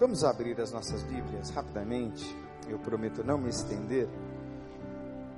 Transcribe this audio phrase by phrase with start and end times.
[0.00, 2.24] Vamos abrir as nossas Bíblias rapidamente.
[2.66, 4.08] Eu prometo não me estender.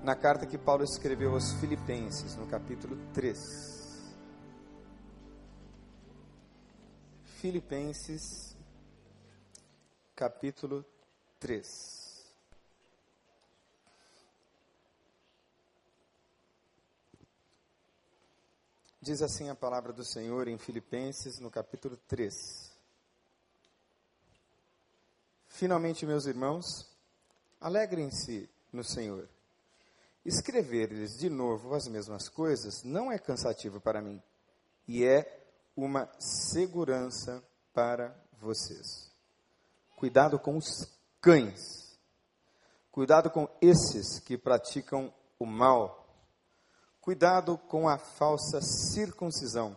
[0.04, 4.14] Na carta que Paulo escreveu aos Filipenses, no capítulo 3.
[7.24, 8.56] Filipenses,
[10.14, 10.84] capítulo
[11.40, 11.66] 3.
[19.00, 22.71] Diz assim a palavra do Senhor em Filipenses, no capítulo 3.
[25.62, 26.90] Finalmente, meus irmãos,
[27.60, 29.28] alegrem-se no Senhor.
[30.24, 34.20] Escrever-lhes de novo as mesmas coisas não é cansativo para mim
[34.88, 37.40] e é uma segurança
[37.72, 39.08] para vocês.
[39.94, 41.96] Cuidado com os cães.
[42.90, 46.08] Cuidado com esses que praticam o mal
[47.00, 49.76] Cuidado com a falsa circuncisão,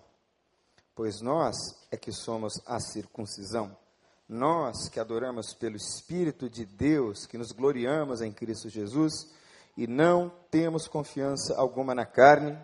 [0.95, 1.55] pois nós
[1.91, 3.84] é que somos a circuncisão.
[4.27, 9.31] Nós que adoramos pelo Espírito de Deus, que nos gloriamos em Cristo Jesus
[9.77, 12.57] e não temos confiança alguma na carne,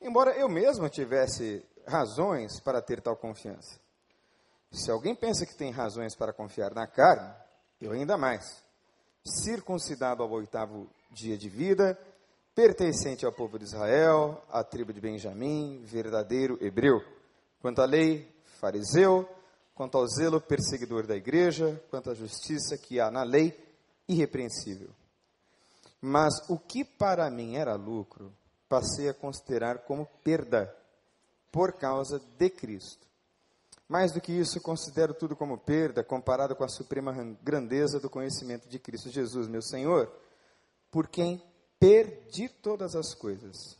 [0.00, 3.78] embora eu mesmo tivesse razões para ter tal confiança.
[4.72, 7.32] Se alguém pensa que tem razões para confiar na carne,
[7.80, 8.62] eu ainda mais.
[9.24, 11.96] Circuncidado ao oitavo dia de vida,
[12.54, 17.00] pertencente ao povo de Israel, à tribo de Benjamim, verdadeiro hebreu.
[17.60, 19.28] Quanto à lei, fariseu,
[19.74, 23.58] quanto ao zelo, perseguidor da igreja, quanto à justiça que há na lei,
[24.08, 24.90] irrepreensível.
[26.00, 28.32] Mas o que para mim era lucro,
[28.68, 30.74] passei a considerar como perda,
[31.50, 33.06] por causa de Cristo.
[33.86, 38.66] Mais do que isso, considero tudo como perda, comparado com a suprema grandeza do conhecimento
[38.66, 40.10] de Cristo Jesus, meu Senhor,
[40.90, 41.42] por quem
[41.78, 43.76] perdi todas as coisas.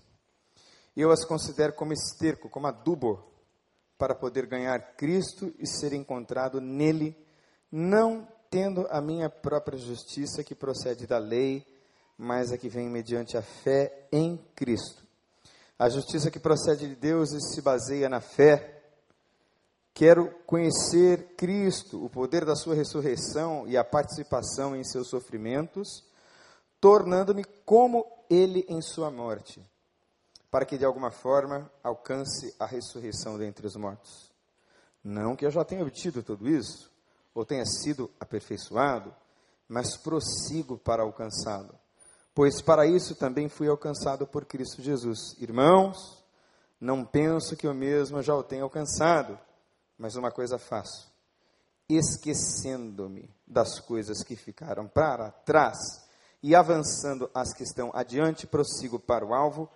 [0.94, 3.31] Eu as considero como esterco, como adubo,
[4.02, 7.16] para poder ganhar Cristo e ser encontrado nele,
[7.70, 11.64] não tendo a minha própria justiça que procede da lei,
[12.18, 15.06] mas a que vem mediante a fé em Cristo.
[15.78, 18.82] A justiça que procede de Deus e se baseia na fé.
[19.94, 26.10] Quero conhecer Cristo, o poder da sua ressurreição e a participação em seus sofrimentos
[26.82, 29.64] tornando-me como ele em sua morte,
[30.52, 34.30] para que de alguma forma alcance a ressurreição dentre os mortos.
[35.02, 36.92] Não que eu já tenha obtido tudo isso,
[37.34, 39.14] ou tenha sido aperfeiçoado,
[39.66, 41.74] mas prossigo para alcançá-lo.
[42.34, 45.34] Pois para isso também fui alcançado por Cristo Jesus.
[45.40, 46.22] Irmãos,
[46.78, 49.38] não penso que eu mesmo já o tenha alcançado,
[49.96, 51.10] mas uma coisa faço:
[51.88, 55.78] esquecendo-me das coisas que ficaram para trás
[56.42, 59.70] e avançando as que estão adiante, prossigo para o alvo,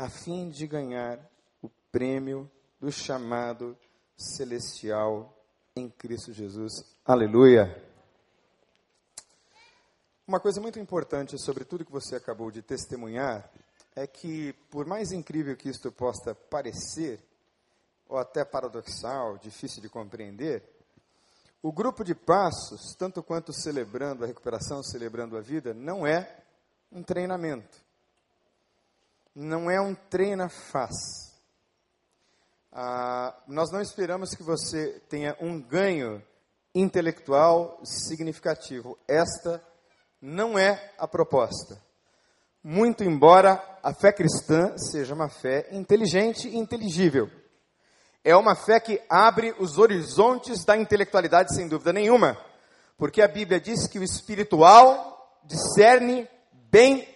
[0.00, 1.20] a fim de ganhar
[1.60, 2.50] o prêmio
[2.80, 3.76] do chamado
[4.16, 5.30] celestial
[5.76, 6.72] em Cristo Jesus.
[7.04, 7.86] Aleluia!
[10.26, 13.50] Uma coisa muito importante sobre tudo que você acabou de testemunhar
[13.94, 17.20] é que, por mais incrível que isto possa parecer,
[18.08, 20.62] ou até paradoxal, difícil de compreender,
[21.62, 26.42] o grupo de passos, tanto quanto celebrando a recuperação, celebrando a vida, não é
[26.90, 27.89] um treinamento.
[29.34, 31.30] Não é um treina-faz.
[32.72, 36.22] Ah, nós não esperamos que você tenha um ganho
[36.74, 38.98] intelectual significativo.
[39.08, 39.62] Esta
[40.20, 41.80] não é a proposta.
[42.62, 47.30] Muito embora a fé cristã seja uma fé inteligente e inteligível.
[48.22, 52.36] É uma fé que abre os horizontes da intelectualidade, sem dúvida nenhuma.
[52.98, 56.28] Porque a Bíblia diz que o espiritual discerne
[56.70, 57.08] bem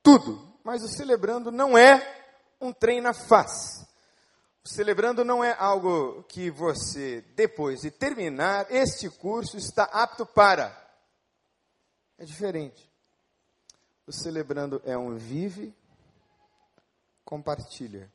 [0.00, 0.47] tudo.
[0.68, 2.30] Mas o celebrando não é
[2.60, 3.88] um trem na face.
[4.62, 10.70] O celebrando não é algo que você, depois de terminar este curso, está apto para.
[12.18, 12.86] É diferente.
[14.06, 15.74] O celebrando é um vive,
[17.24, 18.12] compartilha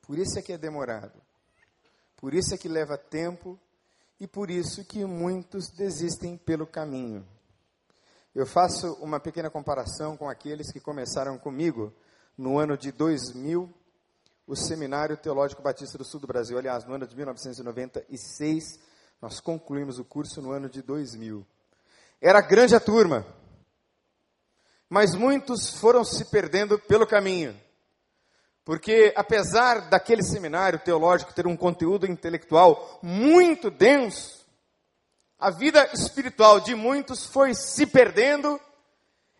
[0.00, 1.20] por isso é que é demorado.
[2.16, 3.60] Por isso é que leva tempo
[4.18, 7.35] e por isso que muitos desistem pelo caminho.
[8.36, 11.90] Eu faço uma pequena comparação com aqueles que começaram comigo
[12.36, 13.72] no ano de 2000,
[14.46, 16.58] o Seminário Teológico Batista do Sul do Brasil.
[16.58, 18.78] Aliás, no ano de 1996,
[19.22, 21.46] nós concluímos o curso no ano de 2000.
[22.20, 23.26] Era grande a turma,
[24.86, 27.58] mas muitos foram se perdendo pelo caminho.
[28.66, 34.45] Porque, apesar daquele seminário teológico ter um conteúdo intelectual muito denso,
[35.38, 38.60] a vida espiritual de muitos foi se perdendo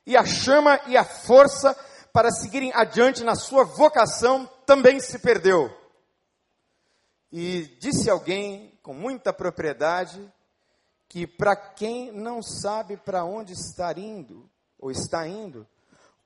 [0.07, 1.77] e a chama e a força
[2.13, 5.71] para seguirem adiante na sua vocação também se perdeu.
[7.33, 10.33] E disse alguém com muita propriedade
[11.09, 14.49] que para quem não sabe para onde está indo
[14.79, 15.67] ou está indo,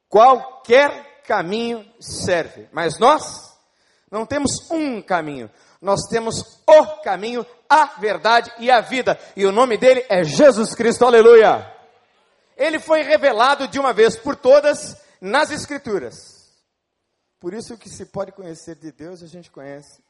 [0.08, 2.68] qualquer caminho serve.
[2.72, 3.56] Mas nós
[4.10, 5.50] não temos um caminho,
[5.80, 9.16] nós temos o caminho, a verdade e a vida.
[9.36, 11.06] E o nome dele é Jesus Cristo.
[11.06, 11.72] Aleluia.
[12.56, 16.14] Ele foi revelado de uma vez por todas nas escrituras.
[17.38, 20.02] Por isso que se pode conhecer de Deus, a gente conhece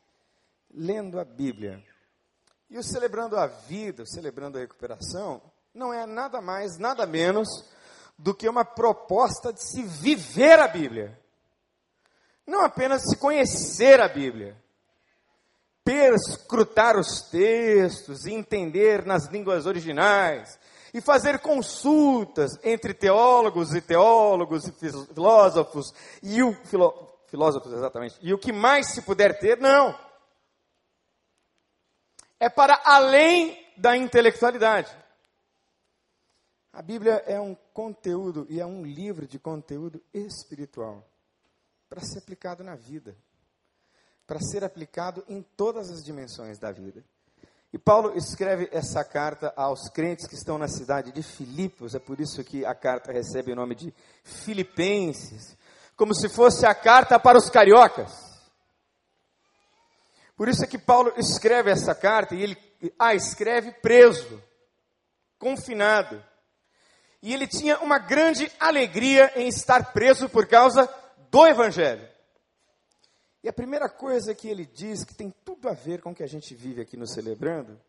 [0.73, 1.85] lendo a Bíblia.
[2.71, 5.43] E o celebrando a vida, o celebrando a recuperação,
[5.75, 7.49] não é nada mais, nada menos
[8.19, 11.19] do que uma proposta de se viver a Bíblia.
[12.47, 14.57] Não apenas se conhecer a Bíblia,
[15.91, 20.57] perscrutar os textos, entender nas línguas originais,
[20.95, 25.93] e fazer consultas entre teólogos e teólogos e filósofos,
[26.23, 26.93] e o filó,
[27.27, 29.99] filósofos exatamente, e o que mais se puder ter, não
[32.39, 34.91] é para além da intelectualidade.
[36.73, 41.05] A Bíblia é um conteúdo e é um livro de conteúdo espiritual
[41.89, 43.17] para ser aplicado na vida,
[44.31, 47.03] para ser aplicado em todas as dimensões da vida.
[47.73, 52.21] E Paulo escreve essa carta aos crentes que estão na cidade de Filipos, é por
[52.21, 53.93] isso que a carta recebe o nome de
[54.23, 55.57] Filipenses,
[55.97, 58.13] como se fosse a carta para os cariocas.
[60.37, 62.57] Por isso é que Paulo escreve essa carta e ele
[63.01, 64.41] a escreve preso,
[65.41, 66.25] confinado.
[67.21, 70.89] E ele tinha uma grande alegria em estar preso por causa
[71.33, 72.10] do evangelho.
[73.43, 76.23] E a primeira coisa que ele diz, que tem tudo a ver com o que
[76.23, 77.81] a gente vive aqui no Celebrando,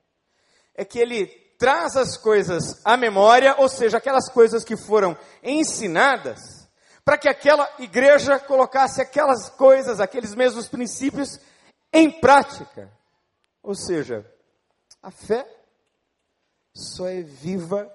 [0.74, 1.28] é que ele
[1.58, 6.40] traz as coisas à memória, ou seja, aquelas coisas que foram ensinadas,
[7.04, 11.40] para que aquela igreja colocasse aquelas coisas, aqueles mesmos princípios
[11.92, 12.92] em prática.
[13.62, 14.26] Ou seja,
[15.04, 15.46] a fé
[16.74, 17.92] só é viva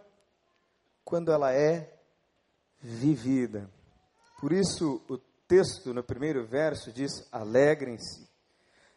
[1.05, 1.93] quando ela é
[2.81, 3.71] vivida.
[4.41, 8.29] Por isso, o texto no primeiro verso diz: Alegrem-se.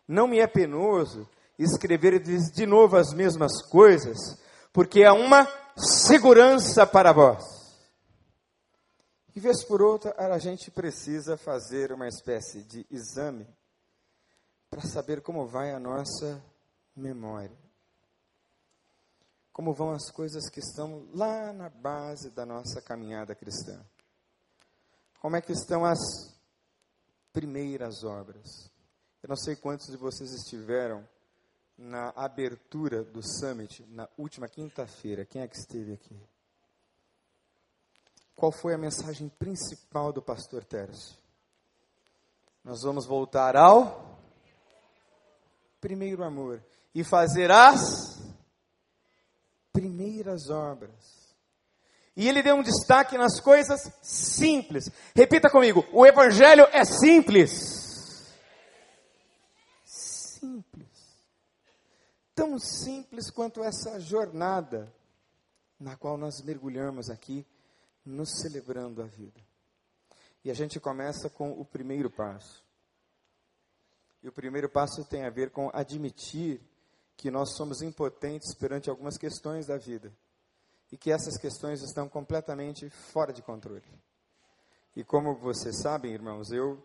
[0.07, 4.17] Não me é penoso escrever de novo as mesmas coisas,
[4.71, 7.43] porque é uma segurança para vós.
[9.35, 13.47] E vez por outra, a gente precisa fazer uma espécie de exame
[14.69, 16.43] para saber como vai a nossa
[16.95, 17.57] memória.
[19.51, 23.79] Como vão as coisas que estão lá na base da nossa caminhada cristã.
[25.19, 25.99] Como é que estão as
[27.31, 28.71] primeiras obras?
[29.21, 31.07] Eu não sei quantos de vocês estiveram
[31.77, 35.25] na abertura do summit na última quinta-feira.
[35.25, 36.19] Quem é que esteve aqui?
[38.35, 41.17] Qual foi a mensagem principal do pastor Tércio?
[42.63, 44.17] Nós vamos voltar ao
[45.81, 48.19] primeiro amor e fazer as
[49.71, 51.18] primeiras obras.
[52.19, 54.91] E ele deu um destaque nas coisas simples.
[55.15, 58.35] Repita comigo: o Evangelho é simples.
[59.85, 60.89] Simples.
[62.35, 64.93] Tão simples quanto essa jornada
[65.79, 67.47] na qual nós mergulhamos aqui,
[68.05, 69.39] nos celebrando a vida.
[70.43, 72.61] E a gente começa com o primeiro passo.
[74.21, 76.59] E o primeiro passo tem a ver com admitir
[77.15, 80.11] que nós somos impotentes perante algumas questões da vida
[80.91, 83.83] e que essas questões estão completamente fora de controle.
[84.95, 86.83] E como vocês sabem, irmãos, eu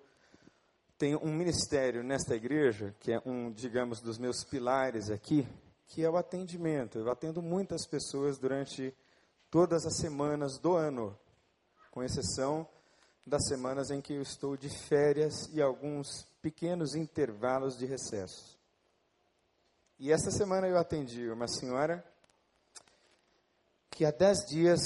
[0.99, 5.47] tenho um ministério nesta igreja, que é um, digamos, dos meus pilares aqui,
[5.87, 6.99] que é o atendimento.
[6.99, 8.95] Eu atendo muitas pessoas durante
[9.51, 11.19] todas as semanas do ano,
[11.91, 12.69] com exceção
[13.27, 18.59] das semanas em que eu estou de férias e alguns pequenos intervalos de recesso.
[19.99, 22.05] E essa semana eu atendi uma senhora
[23.95, 24.81] que há dez dias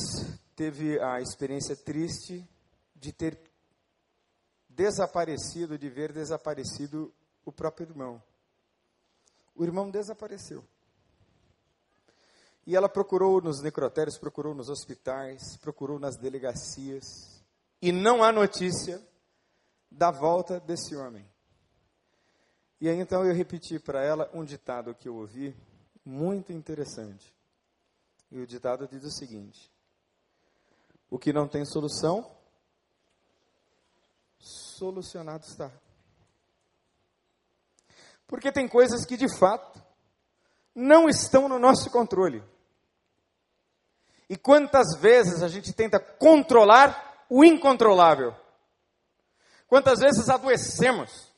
[0.54, 2.46] teve a experiência triste
[2.94, 3.40] de ter
[4.68, 7.12] desaparecido, de ver desaparecido
[7.42, 8.22] o próprio irmão.
[9.54, 10.62] O irmão desapareceu.
[12.66, 17.42] E ela procurou nos necrotérios, procurou nos hospitais, procurou nas delegacias.
[17.80, 19.02] E não há notícia
[19.90, 21.26] da volta desse homem.
[22.78, 25.56] E aí então eu repeti para ela um ditado que eu ouvi,
[26.04, 27.37] muito interessante.
[28.30, 29.70] E o ditado diz o seguinte:
[31.10, 32.30] O que não tem solução,
[34.38, 35.70] solucionado está.
[38.26, 39.82] Porque tem coisas que de fato
[40.74, 42.44] não estão no nosso controle.
[44.28, 48.36] E quantas vezes a gente tenta controlar o incontrolável?
[49.66, 51.28] Quantas vezes adoecemos?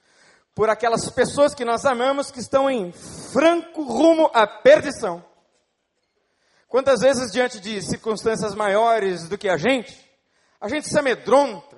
[0.61, 5.25] por aquelas pessoas que nós amamos que estão em franco rumo à perdição.
[6.71, 10.09] Quantas vezes, diante de circunstâncias maiores do que a gente,
[10.61, 11.77] a gente se amedronta,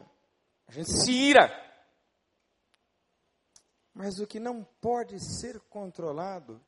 [0.68, 1.50] a gente se ira.
[3.94, 6.60] Mas o que não pode ser controlado,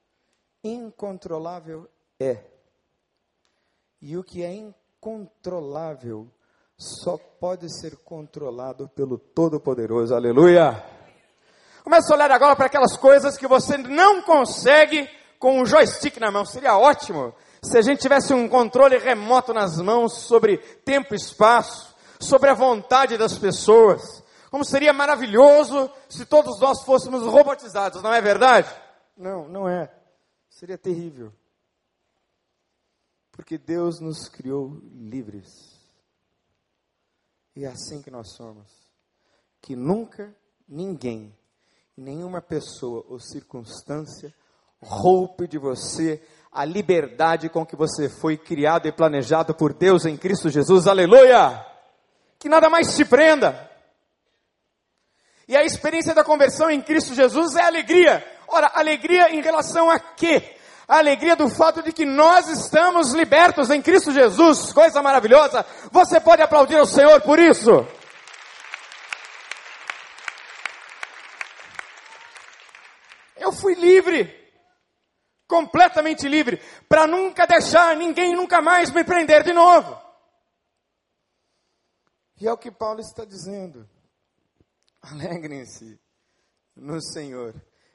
[0.64, 1.86] incontrolável
[2.18, 2.42] é.
[4.00, 6.26] E o que é incontrolável
[6.78, 10.14] só pode ser controlado pelo Todo-Poderoso.
[10.14, 10.82] Aleluia!
[11.82, 16.30] Começa a olhar agora para aquelas coisas que você não consegue com um joystick na
[16.30, 16.46] mão.
[16.46, 21.94] Seria ótimo se a gente tivesse um controle remoto nas mãos sobre tempo e espaço,
[22.20, 24.22] sobre a vontade das pessoas.
[24.50, 28.68] Como seria maravilhoso se todos nós fôssemos robotizados, não é verdade?
[29.16, 29.92] Não, não é.
[30.48, 31.32] Seria terrível.
[33.32, 35.48] Porque Deus nos criou livres.
[37.56, 38.70] E é assim que nós somos.
[39.60, 40.34] Que nunca
[40.68, 41.36] ninguém,
[41.96, 44.32] nenhuma pessoa ou circunstância
[44.84, 46.22] roupe de você
[46.54, 50.86] a liberdade com que você foi criado e planejado por Deus em Cristo Jesus.
[50.86, 51.66] Aleluia!
[52.38, 53.68] Que nada mais te prenda.
[55.48, 58.24] E a experiência da conversão em Cristo Jesus é alegria.
[58.46, 60.56] Ora, alegria em relação a quê?
[60.86, 64.72] A alegria do fato de que nós estamos libertos em Cristo Jesus.
[64.72, 65.66] Coisa maravilhosa.
[65.90, 67.84] Você pode aplaudir ao Senhor por isso?
[73.36, 74.43] Eu fui livre
[75.46, 80.00] completamente livre, para nunca deixar ninguém nunca mais me prender de novo.
[82.40, 83.88] E é o que Paulo está dizendo.
[85.02, 85.98] Alegrem-se
[86.74, 87.54] no Senhor.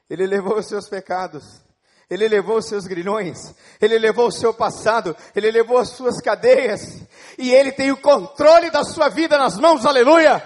[0.10, 1.62] Ele levou os seus pecados.
[2.10, 6.82] Ele levou os seus grilhões, Ele levou o seu passado, Ele levou as suas cadeias,
[7.38, 10.42] e Ele tem o controle da sua vida nas mãos, aleluia!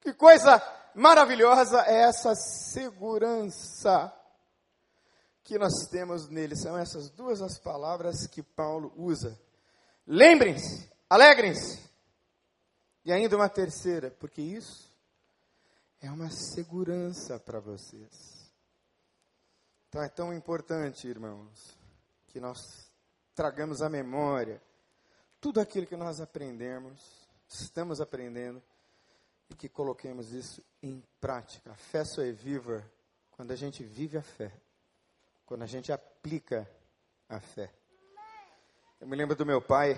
[0.00, 0.60] Que coisa
[0.92, 4.12] maravilhosa é essa segurança
[5.44, 6.56] que nós temos nele.
[6.56, 9.38] São essas duas as palavras que Paulo usa.
[10.06, 11.78] Lembrem-se, alegrem-se.
[13.04, 14.90] E ainda uma terceira, porque isso
[16.00, 18.50] é uma segurança para vocês.
[19.88, 21.78] Então é tão importante, irmãos,
[22.28, 22.58] que nós
[23.34, 24.60] tragamos à memória
[25.40, 28.62] tudo aquilo que nós aprendemos, estamos aprendendo,
[29.50, 31.70] e que coloquemos isso em prática.
[31.70, 32.82] A fé só é viva
[33.32, 34.50] quando a gente vive a fé
[35.46, 36.68] quando a gente aplica
[37.28, 37.72] a fé.
[39.00, 39.94] Eu me lembro do meu pai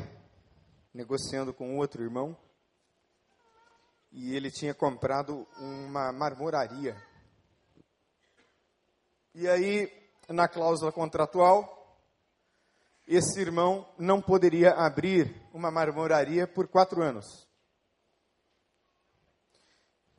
[0.92, 2.36] negociando com outro irmão
[4.10, 6.96] e ele tinha comprado uma marmoraria.
[9.34, 9.92] E aí,
[10.28, 11.76] na cláusula contratual,
[13.06, 17.46] esse irmão não poderia abrir uma marmoraria por quatro anos.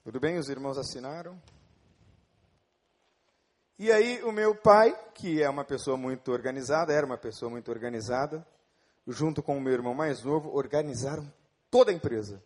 [0.03, 1.41] Tudo bem, os irmãos assinaram,
[3.79, 7.69] e aí o meu pai, que é uma pessoa muito organizada, era uma pessoa muito
[7.69, 8.46] organizada,
[9.07, 11.31] junto com o meu irmão mais novo, organizaram
[11.69, 12.41] toda a empresa.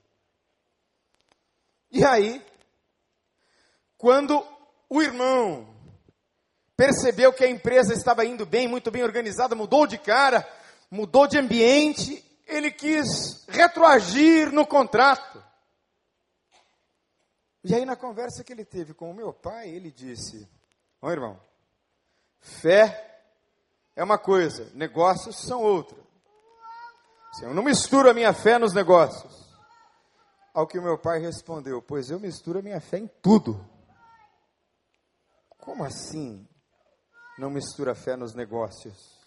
[1.89, 2.43] E aí,
[3.97, 4.45] quando
[4.89, 5.73] o irmão
[6.75, 10.47] percebeu que a empresa estava indo bem, muito bem organizada, mudou de cara,
[10.89, 15.41] mudou de ambiente, ele quis retroagir no contrato.
[17.63, 20.49] E aí, na conversa que ele teve com o meu pai, ele disse:
[21.01, 21.39] Bom, irmão,
[22.39, 23.23] fé
[23.95, 25.97] é uma coisa, negócios são outra.
[27.31, 29.49] Assim, eu não misturo a minha fé nos negócios.
[30.53, 33.65] Ao que o meu pai respondeu: Pois eu misturo a minha fé em tudo.
[35.57, 36.47] Como assim
[37.37, 39.19] não mistura fé nos negócios?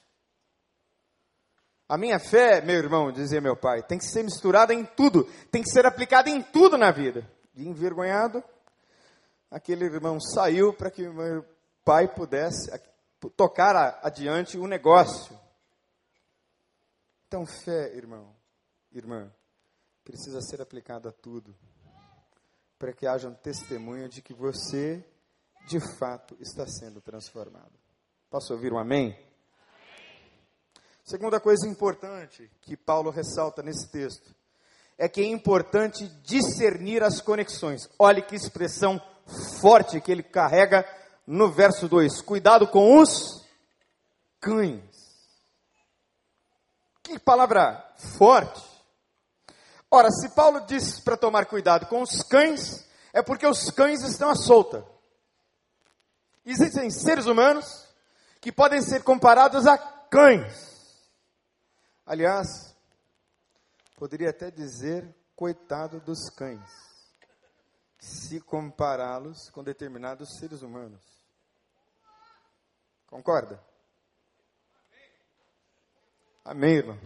[1.88, 5.62] A minha fé, meu irmão, dizia meu pai, tem que ser misturada em tudo, tem
[5.62, 7.28] que ser aplicada em tudo na vida.
[7.54, 8.42] E envergonhado,
[9.50, 11.44] aquele irmão saiu para que meu
[11.84, 12.70] pai pudesse
[13.36, 15.38] tocar adiante o negócio.
[17.26, 18.34] Então, fé, irmão,
[18.92, 19.30] irmã,
[20.04, 21.54] precisa ser aplicada a tudo,
[22.78, 25.04] para que haja um testemunho de que você,
[25.66, 27.72] de fato, está sendo transformado.
[28.30, 29.18] Posso ouvir um amém?
[31.04, 34.34] Segunda coisa importante que Paulo ressalta nesse texto
[34.96, 37.88] é que é importante discernir as conexões.
[37.98, 39.00] Olhe que expressão
[39.60, 40.86] forte que ele carrega
[41.26, 43.44] no verso 2: Cuidado com os
[44.40, 44.82] cães.
[47.02, 48.62] Que palavra forte.
[49.90, 54.28] Ora, se Paulo diz para tomar cuidado com os cães, é porque os cães estão
[54.28, 54.84] à solta.
[56.44, 57.88] Existem seres humanos
[58.40, 60.74] que podem ser comparados a cães.
[62.04, 62.74] Aliás,
[63.96, 66.68] poderia até dizer, coitado dos cães.
[67.98, 71.13] se compará-los com determinados seres humanos.
[73.14, 73.62] Concorda?
[76.44, 76.98] Amém, irmão?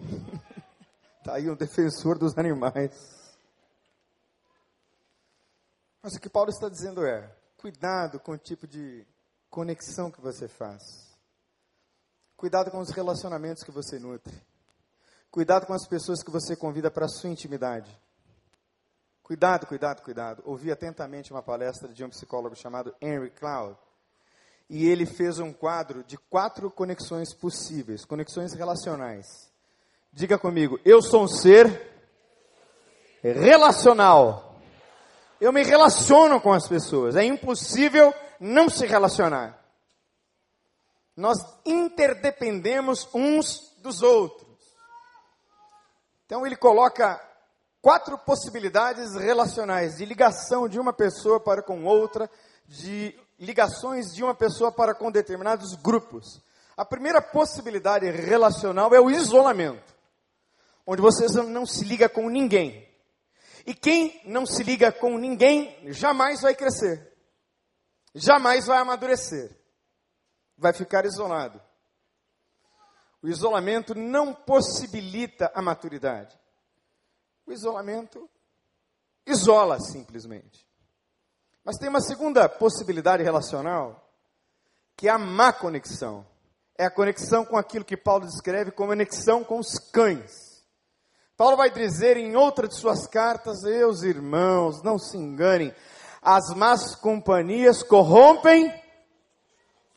[1.18, 3.36] Está aí um defensor dos animais.
[6.02, 9.06] Mas o que Paulo está dizendo é: cuidado com o tipo de
[9.50, 10.80] conexão que você faz.
[12.38, 14.34] Cuidado com os relacionamentos que você nutre.
[15.30, 17.94] Cuidado com as pessoas que você convida para a sua intimidade.
[19.22, 20.42] Cuidado, cuidado, cuidado.
[20.46, 23.78] Ouvi atentamente uma palestra de um psicólogo chamado Henry Cloud.
[24.68, 29.50] E ele fez um quadro de quatro conexões possíveis, conexões relacionais.
[30.12, 31.88] Diga comigo, eu sou um ser
[33.22, 34.60] relacional.
[35.40, 37.16] Eu me relaciono com as pessoas.
[37.16, 39.58] É impossível não se relacionar.
[41.16, 44.48] Nós interdependemos uns dos outros.
[46.26, 47.20] Então ele coloca
[47.80, 52.30] quatro possibilidades relacionais de ligação de uma pessoa para com outra,
[52.66, 56.42] de ligações de uma pessoa para com determinados grupos.
[56.76, 59.94] A primeira possibilidade relacional é o isolamento,
[60.86, 62.88] onde você não se liga com ninguém.
[63.66, 67.12] E quem não se liga com ninguém jamais vai crescer,
[68.14, 69.50] jamais vai amadurecer,
[70.56, 71.60] vai ficar isolado.
[73.22, 76.38] O isolamento não possibilita a maturidade.
[77.44, 78.30] O isolamento
[79.26, 80.67] isola simplesmente.
[81.68, 84.10] Mas tem uma segunda possibilidade relacional,
[84.96, 86.26] que é a má conexão.
[86.74, 90.64] É a conexão com aquilo que Paulo descreve como conexão com os cães.
[91.36, 95.74] Paulo vai dizer em outra de suas cartas, meus irmãos, não se enganem,
[96.22, 98.72] as más companhias corrompem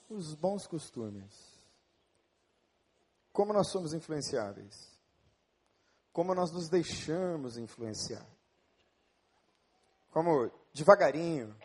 [0.10, 1.58] os bons costumes.
[3.32, 4.92] Como nós somos influenciáveis?
[6.12, 8.28] Como nós nos deixamos influenciar?
[10.12, 11.56] Como devagarinho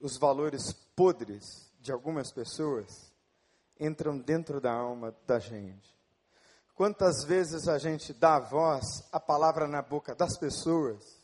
[0.00, 3.12] os valores podres de algumas pessoas
[3.78, 5.96] entram dentro da alma da gente.
[6.74, 11.22] Quantas vezes a gente dá a voz, a palavra na boca das pessoas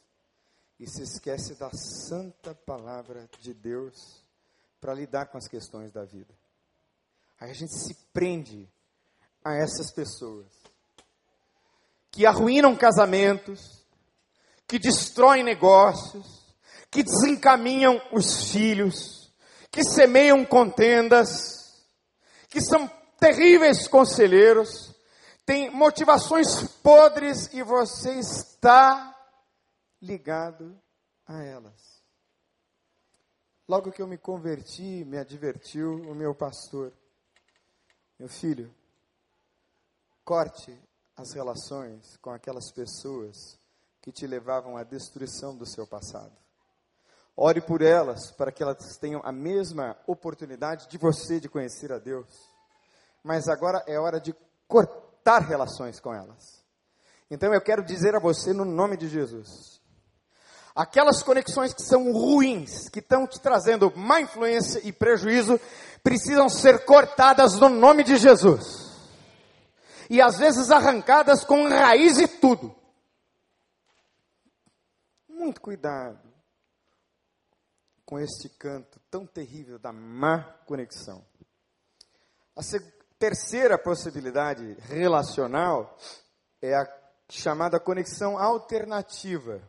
[0.79, 4.23] e se esquece da santa palavra de Deus
[4.81, 6.33] para lidar com as questões da vida.
[7.41, 8.69] Aí a gente se prende
[9.45, 10.47] a essas pessoas
[12.11, 13.85] que arruinam casamentos,
[14.67, 16.48] que destroem negócios,
[16.91, 19.33] que desencaminham os filhos,
[19.71, 21.85] que semeiam contendas,
[22.49, 24.95] que são terríveis conselheiros,
[25.45, 29.15] tem motivações podres e você está
[30.01, 30.81] ligado
[31.27, 31.99] a elas.
[33.67, 36.93] Logo que eu me converti, me advertiu o meu pastor:
[38.19, 38.75] Meu filho,
[40.25, 40.79] corte
[41.17, 43.59] as relações com aquelas pessoas
[44.01, 46.48] que te levavam à destruição do seu passado.
[47.41, 51.99] Ore por elas para que elas tenham a mesma oportunidade de você de conhecer a
[52.01, 52.27] Deus.
[53.23, 54.35] Mas agora é hora de
[54.67, 56.65] cortar relações com elas.
[57.31, 59.81] Então eu quero dizer a você, no nome de Jesus,
[60.75, 65.61] aquelas conexões que são ruins, que estão te trazendo má influência e prejuízo,
[66.03, 68.99] precisam ser cortadas no nome de Jesus.
[70.11, 72.75] E às vezes arrancadas com raiz e tudo.
[75.29, 76.28] Muito cuidado
[78.09, 81.23] com este canto tão terrível da má conexão.
[82.57, 82.63] A,
[83.19, 85.95] terceira possibilidade relacional
[86.63, 86.89] é a
[87.29, 89.61] chamada conexão alternativa,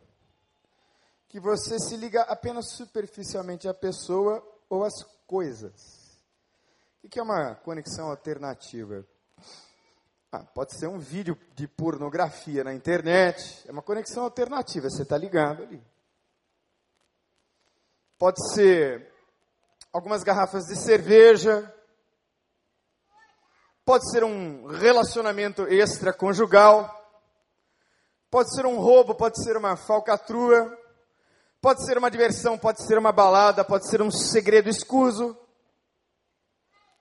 [1.28, 6.18] que você se liga apenas superficialmente à pessoa ou às coisas.
[7.04, 9.04] O que é uma conexão alternativa?
[10.32, 15.18] Ah, pode ser um vídeo de pornografia na internet, é uma conexão alternativa, você está
[15.18, 15.89] ligado ali.
[18.20, 19.10] Pode ser
[19.90, 21.74] algumas garrafas de cerveja,
[23.82, 26.94] pode ser um relacionamento extraconjugal,
[28.30, 30.78] pode ser um roubo, pode ser uma falcatrua,
[31.62, 35.34] pode ser uma diversão, pode ser uma balada, pode ser um segredo escuso.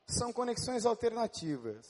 [0.08, 1.86] São conexões alternativas.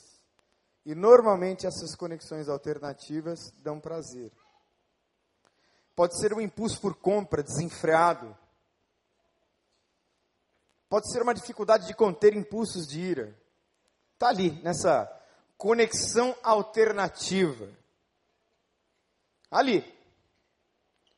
[0.84, 4.32] E normalmente essas conexões alternativas dão prazer.
[5.96, 8.36] Pode ser um impulso por compra desenfreado.
[10.90, 13.40] Pode ser uma dificuldade de conter impulsos de ira.
[14.14, 15.08] Está ali, nessa
[15.56, 17.70] conexão alternativa.
[19.52, 19.86] Ali.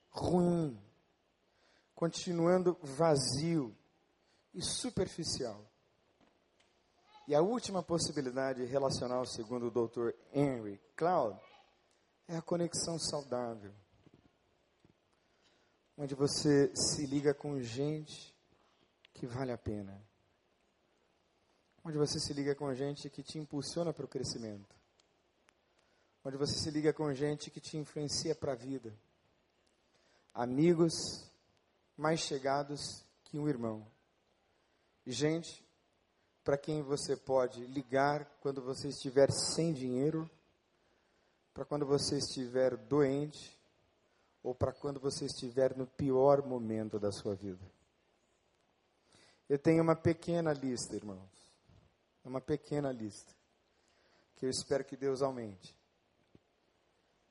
[0.10, 0.77] Ruim.
[1.95, 3.73] Continuando vazio
[4.53, 5.65] e superficial.
[7.27, 10.13] E a última possibilidade relacional, segundo o Dr.
[10.34, 11.39] Henry Cloud,
[12.27, 13.73] é a conexão saudável.
[15.97, 18.31] onde você se liga com gente
[19.21, 19.95] que vale a pena,
[21.86, 24.75] onde você se liga com gente que te impulsiona para o crescimento,
[26.25, 28.91] onde você se liga com gente que te influencia para a vida,
[30.34, 30.91] amigos
[31.95, 33.86] mais chegados que um irmão,
[35.05, 35.63] gente
[36.43, 40.27] para quem você pode ligar quando você estiver sem dinheiro,
[41.53, 43.55] para quando você estiver doente
[44.41, 47.63] ou para quando você estiver no pior momento da sua vida.
[49.51, 51.29] Eu tenho uma pequena lista, irmãos.
[52.23, 53.35] Uma pequena lista.
[54.37, 55.77] Que eu espero que Deus aumente.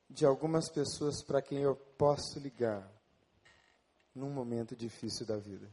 [0.07, 2.87] De algumas pessoas para quem eu posso ligar
[4.13, 5.67] num momento difícil da vida.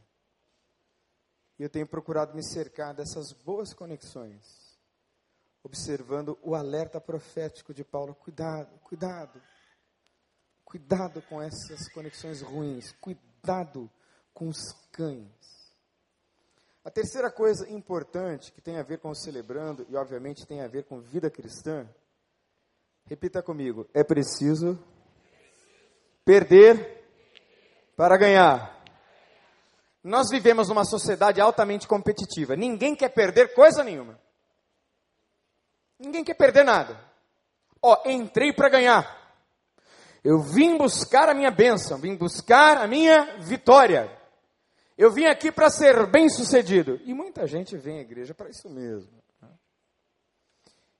[1.59, 4.75] E eu tenho procurado me cercar dessas boas conexões,
[5.63, 9.39] observando o alerta profético de Paulo: cuidado, cuidado,
[10.65, 13.87] cuidado com essas conexões ruins, cuidado
[14.33, 15.58] com os cães.
[16.83, 20.67] A terceira coisa importante que tem a ver com o celebrando e, obviamente, tem a
[20.67, 21.87] ver com vida cristã,
[23.05, 24.77] repita comigo: é preciso
[26.23, 27.03] perder
[27.95, 28.79] para ganhar.
[30.01, 32.55] Nós vivemos numa sociedade altamente competitiva.
[32.55, 34.19] Ninguém quer perder coisa nenhuma.
[35.99, 36.97] Ninguém quer perder nada.
[37.81, 39.19] Ó, entrei para ganhar.
[40.23, 44.18] Eu vim buscar a minha bênção, vim buscar a minha vitória.
[45.01, 46.99] Eu vim aqui para ser bem sucedido.
[47.05, 49.23] E muita gente vem à igreja para isso mesmo.
[49.41, 49.49] Né?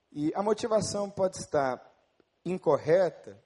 [0.10, 1.86] E a motivação pode estar
[2.46, 3.38] incorreta,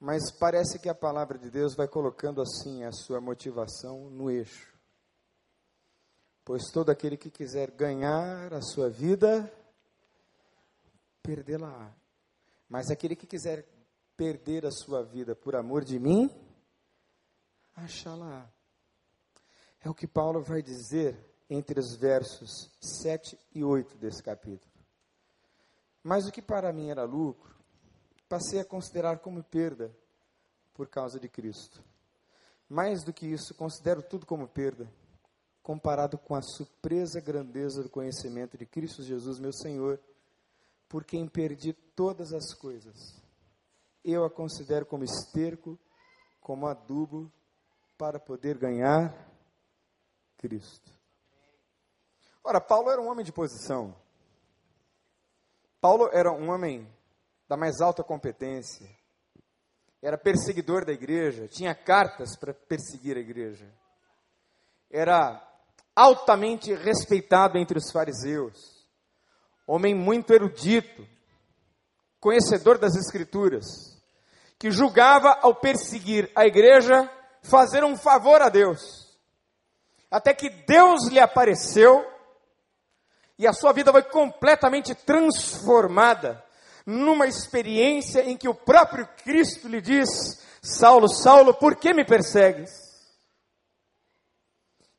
[0.00, 4.74] mas parece que a palavra de Deus vai colocando assim a sua motivação no eixo.
[6.42, 9.52] Pois todo aquele que quiser ganhar a sua vida,
[11.22, 11.94] perdê-la.
[12.66, 13.68] Mas aquele que quiser
[14.16, 16.30] perder a sua vida por amor de mim,
[17.76, 18.53] achá-la.
[19.84, 21.14] É o que Paulo vai dizer
[21.48, 24.72] entre os versos 7 e 8 desse capítulo.
[26.02, 27.54] Mas o que para mim era lucro,
[28.26, 29.94] passei a considerar como perda
[30.72, 31.84] por causa de Cristo.
[32.66, 34.90] Mais do que isso, considero tudo como perda,
[35.62, 40.00] comparado com a surpresa grandeza do conhecimento de Cristo Jesus, meu Senhor,
[40.88, 43.22] por quem perdi todas as coisas.
[44.02, 45.78] Eu a considero como esterco,
[46.40, 47.30] como adubo,
[47.98, 49.33] para poder ganhar
[50.46, 50.92] Cristo.
[52.44, 53.96] Ora, Paulo era um homem de posição.
[55.80, 56.86] Paulo era um homem
[57.48, 58.86] da mais alta competência,
[60.02, 63.66] era perseguidor da igreja, tinha cartas para perseguir a igreja,
[64.90, 65.42] era
[65.96, 68.86] altamente respeitado entre os fariseus,
[69.66, 71.06] homem muito erudito,
[72.20, 73.64] conhecedor das Escrituras,
[74.58, 77.10] que julgava ao perseguir a igreja
[77.42, 79.03] fazer um favor a Deus,
[80.14, 82.08] até que Deus lhe apareceu
[83.36, 86.40] e a sua vida foi completamente transformada
[86.86, 92.70] numa experiência em que o próprio Cristo lhe diz: Saulo, Saulo, por que me persegues?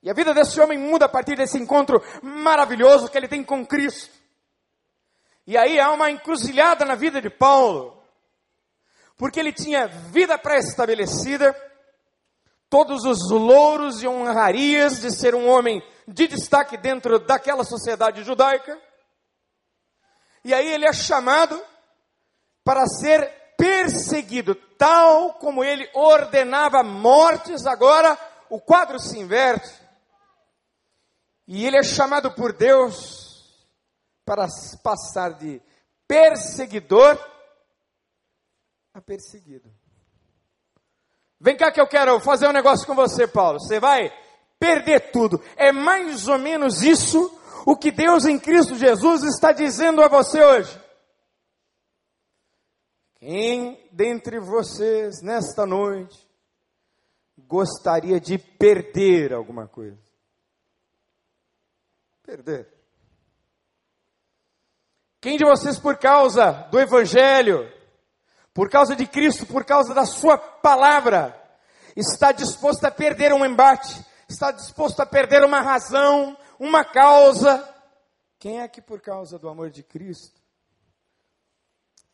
[0.04, 3.65] E a vida desse homem muda a partir desse encontro maravilhoso que ele tem com
[3.65, 4.13] Cristo.
[5.47, 8.04] E aí há uma encruzilhada na vida de Paulo,
[9.15, 11.56] porque ele tinha vida pré-estabelecida,
[12.69, 18.80] todos os louros e honrarias de ser um homem de destaque dentro daquela sociedade judaica.
[20.43, 21.60] E aí ele é chamado
[22.63, 28.17] para ser perseguido, tal como ele ordenava mortes, agora
[28.49, 29.71] o quadro se inverte.
[31.47, 33.25] E ele é chamado por Deus
[34.25, 34.47] para
[34.84, 35.62] passar de
[36.08, 37.19] perseguidor
[38.93, 39.75] a perseguido.
[41.39, 43.60] Vem cá que eu quero fazer um negócio com você, Paulo.
[43.60, 44.12] Você vai
[44.60, 45.41] perder tudo.
[45.56, 47.32] É mais ou menos isso
[47.65, 50.80] o que Deus em Cristo Jesus está dizendo a você hoje.
[53.15, 56.15] Quem dentre vocês, nesta noite,
[57.38, 59.98] gostaria de perder alguma coisa?
[62.24, 62.67] Perder.
[65.19, 67.71] Quem de vocês, por causa do Evangelho,
[68.56, 71.38] por causa de Cristo, por causa da Sua palavra,
[71.94, 77.70] está disposto a perder um embate, está disposto a perder uma razão, uma causa?
[78.39, 80.41] Quem é que, por causa do amor de Cristo,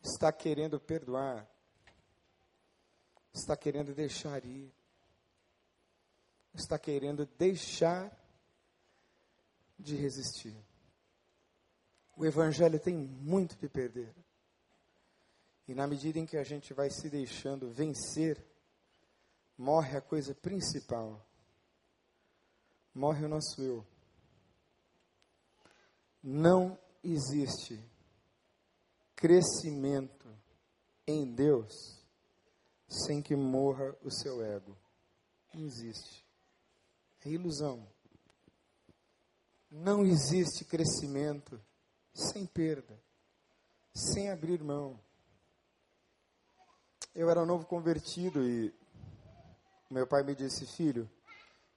[0.02, 1.46] está querendo perdoar,
[3.32, 4.74] está querendo deixar ir,
[6.52, 8.10] está querendo deixar
[9.78, 10.56] de resistir.
[12.16, 14.12] O Evangelho tem muito de perder.
[15.68, 18.44] E na medida em que a gente vai se deixando vencer
[19.56, 21.24] morre a coisa principal.
[22.94, 23.86] Morre o nosso eu.
[26.22, 27.82] Não existe
[29.14, 30.28] crescimento
[31.06, 31.72] em Deus
[32.88, 34.76] sem que morra o seu ego.
[35.54, 36.24] Não existe.
[37.24, 37.86] É ilusão.
[39.70, 41.58] Não existe crescimento
[42.12, 43.00] sem perda,
[43.94, 45.00] sem abrir mão.
[47.14, 48.74] Eu era novo convertido e
[49.90, 51.10] meu pai me disse: Filho,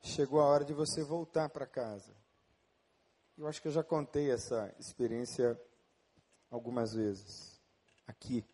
[0.02, 2.16] chegou a hora de você voltar para casa.
[3.38, 5.60] Eu acho que eu já contei essa experiência
[6.50, 7.60] algumas vezes
[8.08, 8.46] aqui.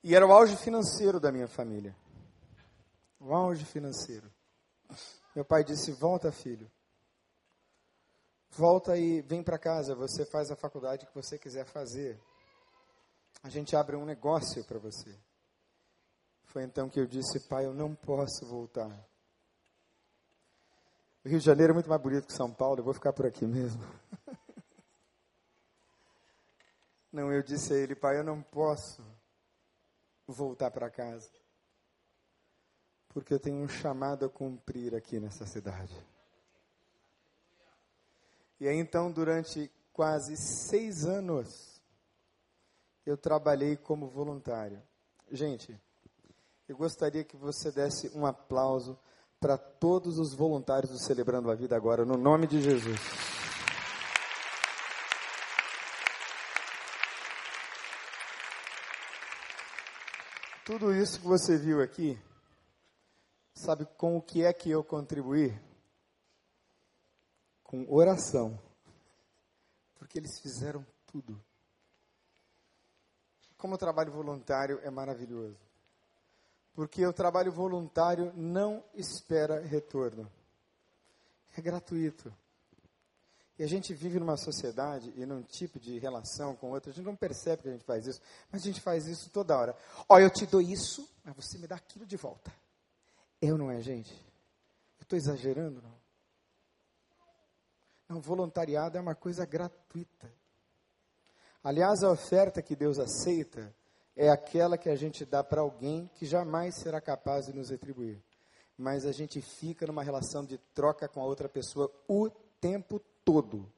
[0.00, 1.96] E era o auge financeiro da minha família.
[3.18, 4.32] O auge financeiro.
[5.34, 6.70] Meu pai disse: Volta, filho.
[8.50, 9.96] Volta e vem para casa.
[9.96, 12.16] Você faz a faculdade que você quiser fazer.
[13.42, 15.16] A gente abre um negócio para você.
[16.44, 18.90] Foi então que eu disse: Pai, eu não posso voltar.
[21.24, 23.26] O Rio de Janeiro é muito mais bonito que São Paulo, eu vou ficar por
[23.26, 23.82] aqui mesmo.
[27.16, 29.02] Não, eu disse a ele, pai, eu não posso
[30.26, 31.30] voltar para casa.
[33.08, 35.96] Porque eu tenho um chamado a cumprir aqui nessa cidade.
[38.60, 41.75] E aí então, durante quase seis anos,
[43.06, 44.82] eu trabalhei como voluntário.
[45.30, 45.80] Gente,
[46.68, 48.98] eu gostaria que você desse um aplauso
[49.38, 52.98] para todos os voluntários do Celebrando a Vida agora, no nome de Jesus.
[60.64, 62.20] Tudo isso que você viu aqui,
[63.54, 65.56] sabe com o que é que eu contribuí?
[67.62, 68.60] Com oração.
[69.94, 71.40] Porque eles fizeram tudo.
[73.56, 75.58] Como o trabalho voluntário é maravilhoso.
[76.74, 80.30] Porque o trabalho voluntário não espera retorno.
[81.56, 82.32] É gratuito.
[83.58, 87.06] E a gente vive numa sociedade e num tipo de relação com outra, a gente
[87.06, 88.20] não percebe que a gente faz isso,
[88.52, 89.74] mas a gente faz isso toda hora.
[90.06, 92.52] Ó, eu te dou isso, mas você me dá aquilo de volta.
[93.40, 94.12] Eu não é, gente?
[94.98, 95.96] Eu estou exagerando, não?
[98.08, 100.30] Não, voluntariado é uma coisa gratuita.
[101.66, 103.74] Aliás, a oferta que Deus aceita
[104.14, 108.22] é aquela que a gente dá para alguém que jamais será capaz de nos retribuir.
[108.78, 113.68] Mas a gente fica numa relação de troca com a outra pessoa o tempo todo.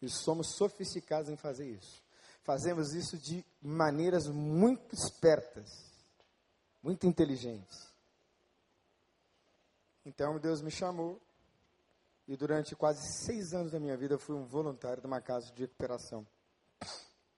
[0.00, 2.00] E somos sofisticados em fazer isso.
[2.44, 5.68] Fazemos isso de maneiras muito espertas,
[6.80, 7.92] muito inteligentes.
[10.06, 11.20] Então Deus me chamou
[12.28, 15.50] e durante quase seis anos da minha vida eu fui um voluntário de uma casa
[15.52, 16.24] de recuperação.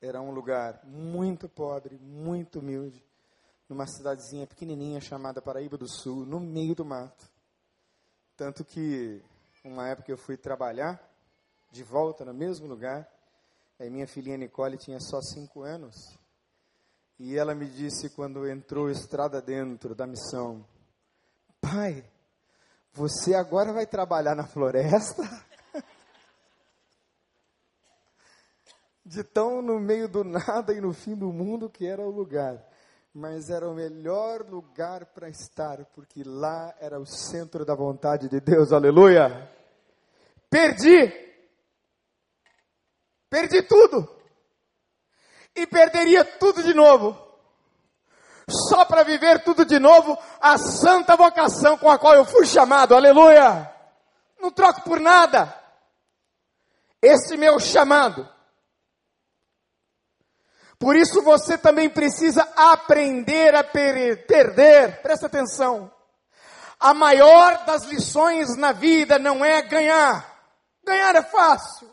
[0.01, 3.05] Era um lugar muito pobre, muito humilde,
[3.69, 7.31] numa cidadezinha pequenininha chamada Paraíba do Sul, no meio do mato.
[8.37, 9.23] Tanto que
[9.65, 11.01] uma época eu fui trabalhar
[11.71, 13.09] de volta no mesmo lugar.
[13.79, 15.97] Aí minha filhinha Nicole tinha só cinco anos.
[17.19, 20.65] E ela me disse quando entrou estrada dentro da missão:
[21.61, 22.05] Pai,
[22.93, 25.23] você agora vai trabalhar na floresta?
[29.09, 32.61] De tão no meio do nada e no fim do mundo que era o lugar.
[33.15, 38.41] Mas era o melhor lugar para estar, porque lá era o centro da vontade de
[38.41, 39.49] Deus, aleluia.
[40.51, 41.07] Perdi.
[43.31, 44.11] Perdi tudo.
[45.55, 47.17] E perderia tudo de novo.
[48.51, 52.93] Só para viver tudo de novo a santa vocação com a qual eu fui chamado.
[52.93, 53.73] Aleluia.
[54.41, 55.55] Não troco por nada.
[57.01, 58.36] Esse meu chamado.
[60.79, 65.01] Por isso você também precisa aprender a per perder.
[65.03, 65.91] Presta atenção.
[66.79, 70.37] A maior das lições na vida não é ganhar.
[70.85, 71.91] Ganhar é fácil.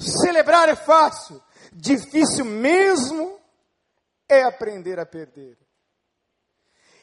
[0.00, 1.42] Celebrar é fácil.
[1.72, 3.38] Difícil mesmo
[4.28, 5.58] é aprender a perder.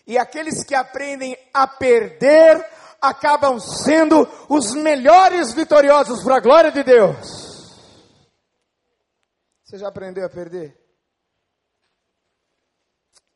[0.07, 2.65] E aqueles que aprendem a perder
[3.01, 7.44] acabam sendo os melhores vitoriosos para a glória de Deus.
[9.75, 10.73] Você já aprendeu a perder?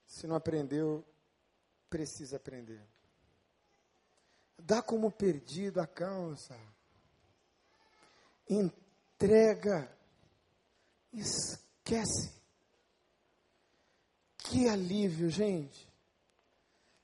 [0.08, 1.06] Se não aprendeu,
[1.89, 2.82] precisa aprender.
[4.58, 6.58] Dá como perdido a causa
[8.49, 9.93] entrega,
[11.12, 12.34] esquece.
[14.38, 15.91] Que alívio, gente.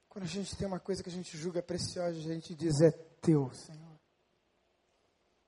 [0.07, 2.89] Quando a gente tem uma coisa que a gente julga preciosa, a gente diz: É
[3.19, 3.99] teu, Senhor.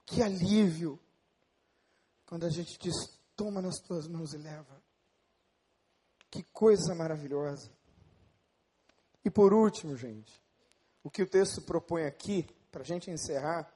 [0.05, 0.99] Que alívio.
[2.25, 4.81] Quando a gente diz: Toma nas tuas mãos e leva.
[6.29, 7.71] Que coisa maravilhosa.
[9.23, 10.33] E por último, gente,
[11.03, 13.71] o que o texto propõe aqui, para a gente encerrar,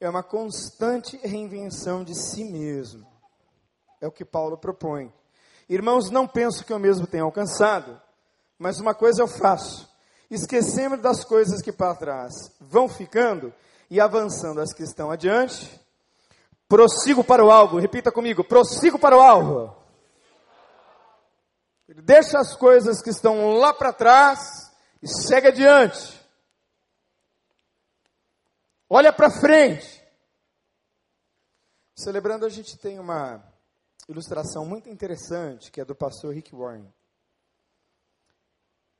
[0.00, 3.06] é uma constante reinvenção de si mesmo.
[4.00, 5.12] É o que Paulo propõe.
[5.68, 8.00] Irmãos, não penso que eu mesmo tenha alcançado,
[8.58, 9.88] mas uma coisa eu faço:
[10.30, 13.52] esquecendo das coisas que para trás vão ficando
[13.90, 15.78] e avançando as que estão adiante,
[16.68, 17.78] prossigo para o alvo.
[17.78, 19.76] Repita comigo: prossigo para o alvo.
[21.88, 24.38] Deixa as coisas que estão lá para trás
[25.02, 26.18] e segue adiante.
[28.88, 29.98] Olha para frente.
[31.96, 33.42] Celebrando, a gente tem uma
[34.08, 36.86] ilustração muito interessante que é do pastor Rick Warren.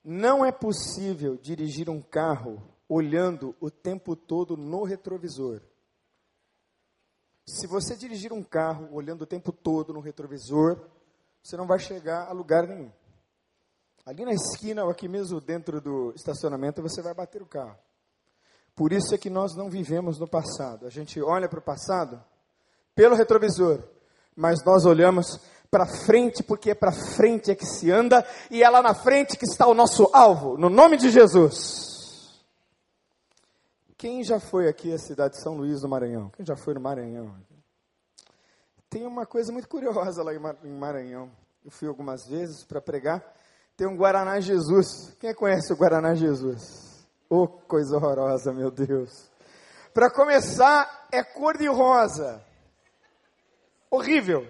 [0.03, 5.61] Não é possível dirigir um carro olhando o tempo todo no retrovisor.
[7.49, 10.79] Se você dirigir um carro olhando o tempo todo no retrovisor,
[11.43, 12.93] você não vai chegar a lugar nenhum.
[14.05, 17.79] Ali na esquina ou aqui mesmo dentro do estacionamento, você vai bater o carro.
[18.77, 20.87] Por isso é que nós não vivemos no passado.
[20.87, 22.23] A gente olha para o passado
[22.95, 23.83] pelo retrovisor,
[24.37, 28.69] mas nós olhamos para frente, porque é para frente é que se anda, e é
[28.69, 31.88] lá na frente que está o nosso alvo, no nome de Jesus.
[33.99, 36.31] Quem já foi aqui à cidade de São Luís do Maranhão?
[36.31, 37.35] Quem já foi no Maranhão?
[38.89, 41.29] Tem uma coisa muito curiosa lá em Maranhão.
[41.65, 43.21] Eu fui algumas vezes para pregar.
[43.77, 45.17] Tem um Guaraná Jesus.
[45.19, 47.09] Quem conhece o Guaraná Jesus?
[47.29, 49.29] Oh, coisa horrorosa, meu Deus.
[49.93, 52.41] Para começar, é cor de rosa.
[53.91, 54.49] Horrível.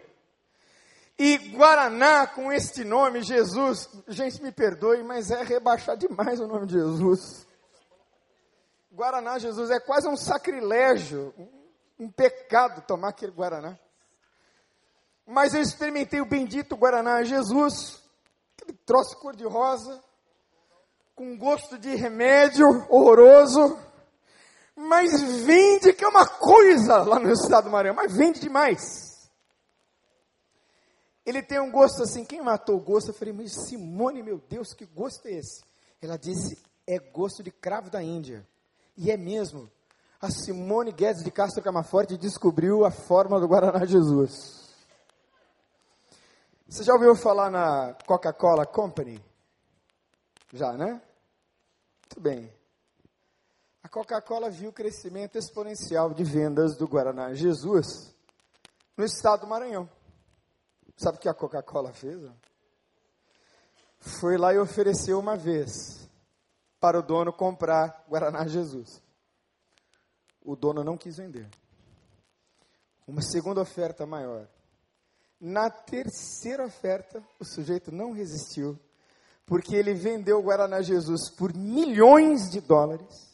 [1.18, 6.66] E Guaraná com este nome, Jesus, gente me perdoe, mas é rebaixar demais o nome
[6.66, 7.47] de Jesus.
[8.98, 11.32] Guaraná, Jesus, é quase um sacrilégio,
[11.96, 13.78] um pecado tomar aquele Guaraná.
[15.24, 18.02] Mas eu experimentei o bendito Guaraná Jesus,
[18.56, 20.02] aquele troço cor-de-rosa,
[21.14, 23.78] com gosto de remédio horroroso,
[24.74, 29.30] mas vende que é uma coisa lá no estado do Maranhão, mas vende demais.
[31.24, 33.10] Ele tem um gosto assim, quem matou o gosto?
[33.10, 35.62] Eu falei, mas Simone, meu Deus, que gosto é esse?
[36.02, 38.44] Ela disse, é gosto de cravo da Índia.
[38.98, 39.70] E é mesmo.
[40.20, 44.74] A Simone Guedes de Castro Camaforte descobriu a forma do Guaraná Jesus.
[46.68, 49.24] Você já ouviu falar na Coca-Cola Company?
[50.52, 51.00] Já, né?
[52.02, 52.52] Muito bem.
[53.84, 58.12] A Coca-Cola viu o crescimento exponencial de vendas do Guaraná Jesus
[58.96, 59.88] no estado do Maranhão.
[60.96, 62.20] Sabe o que a Coca-Cola fez?
[64.00, 66.07] Foi lá e ofereceu uma vez
[66.80, 69.02] para o dono comprar Guaraná Jesus.
[70.42, 71.48] O dono não quis vender.
[73.06, 74.46] Uma segunda oferta maior.
[75.40, 78.78] Na terceira oferta, o sujeito não resistiu,
[79.46, 83.28] porque ele vendeu o Guaraná Jesus por milhões de dólares.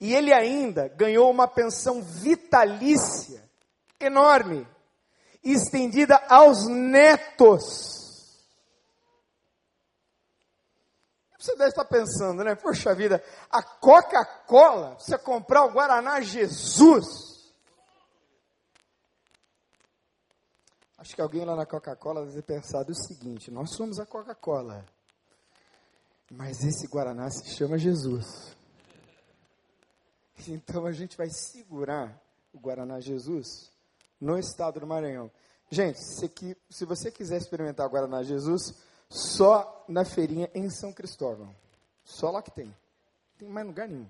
[0.00, 3.42] E ele ainda ganhou uma pensão vitalícia
[3.98, 4.66] enorme
[5.42, 7.97] estendida aos netos.
[11.48, 12.54] Você deve estar pensando, né?
[12.54, 17.06] Poxa vida, a Coca-Cola, você comprar o Guaraná Jesus.
[20.98, 24.84] Acho que alguém lá na Coca-Cola deve ter pensado o seguinte: nós somos a Coca-Cola,
[26.30, 28.54] mas esse Guaraná se chama Jesus.
[30.46, 32.20] Então a gente vai segurar
[32.52, 33.72] o Guaraná Jesus
[34.20, 35.30] no estado do Maranhão.
[35.70, 36.30] Gente, se,
[36.68, 38.74] se você quiser experimentar agora na Jesus,
[39.08, 41.54] só na feirinha em São Cristóvão.
[42.04, 42.66] Só lá que tem.
[42.66, 42.74] Não
[43.38, 44.08] tem mais lugar nenhum.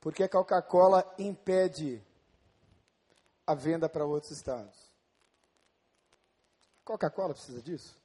[0.00, 2.02] Porque a Coca-Cola impede
[3.46, 4.76] a venda para outros estados.
[6.84, 7.96] Coca-Cola precisa disso?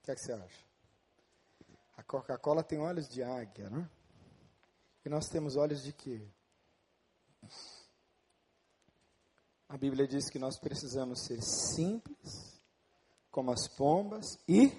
[0.00, 0.64] O que, é que você acha?
[1.96, 3.88] A Coca-Cola tem olhos de águia, né?
[5.04, 6.26] E nós temos olhos de quê?
[9.68, 12.47] A Bíblia diz que nós precisamos ser simples,
[13.30, 14.72] como as pombas, e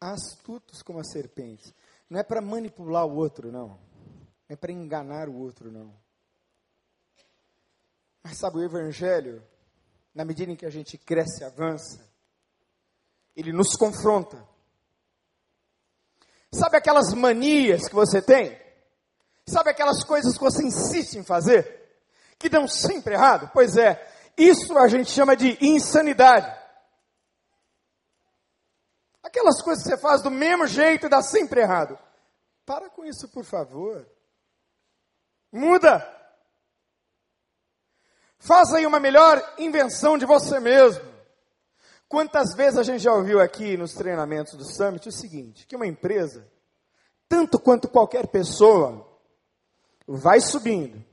[0.00, 1.72] astutos como as serpentes.
[2.08, 3.68] Não é para manipular o outro, não.
[3.68, 3.78] Não
[4.48, 5.92] é para enganar o outro, não.
[8.22, 9.42] Mas sabe, o Evangelho,
[10.14, 12.08] na medida em que a gente cresce e avança,
[13.36, 14.42] ele nos confronta.
[16.52, 18.58] Sabe aquelas manias que você tem?
[19.46, 21.78] Sabe aquelas coisas que você insiste em fazer?
[22.38, 23.50] que dão sempre errado?
[23.52, 24.00] Pois é,
[24.36, 26.56] isso a gente chama de insanidade.
[29.28, 31.98] Aquelas coisas que você faz do mesmo jeito e dá sempre errado.
[32.64, 34.08] Para com isso, por favor.
[35.52, 36.02] Muda.
[38.38, 41.04] Faz aí uma melhor invenção de você mesmo.
[42.08, 45.86] Quantas vezes a gente já ouviu aqui nos treinamentos do Summit o seguinte: que uma
[45.86, 46.50] empresa,
[47.28, 49.06] tanto quanto qualquer pessoa,
[50.06, 51.04] vai subindo,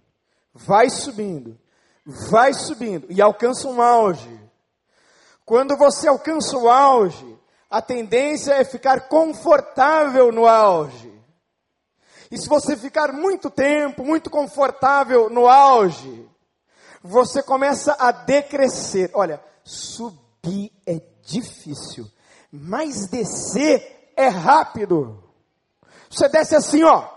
[0.54, 1.60] vai subindo,
[2.06, 4.40] vai subindo e alcança um auge.
[5.44, 7.35] Quando você alcança o auge,
[7.76, 11.12] a tendência é ficar confortável no auge.
[12.32, 16.26] E se você ficar muito tempo, muito confortável no auge,
[17.04, 19.12] você começa a decrescer.
[19.14, 22.10] Olha, subir é difícil,
[22.50, 25.22] mas descer é rápido.
[26.10, 27.10] Você desce assim, ó.